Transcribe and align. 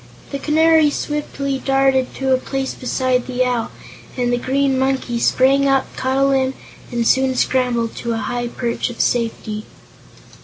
The 0.31 0.39
Canary 0.39 0.89
swiftly 0.89 1.59
darted 1.59 2.15
to 2.15 2.33
a 2.33 2.37
place 2.39 2.73
beside 2.73 3.27
the 3.27 3.43
Owl, 3.45 3.69
and 4.17 4.33
the 4.33 4.39
Green 4.39 4.79
Monkey 4.79 5.19
sprang 5.19 5.67
up, 5.67 5.95
caught 5.95 6.17
a 6.17 6.25
limb, 6.25 6.55
and 6.91 7.05
soon 7.07 7.35
scrambled 7.35 7.95
to 7.97 8.13
a 8.13 8.17
high 8.17 8.47
perch 8.47 8.89
of 8.89 8.99
safety. 8.99 9.65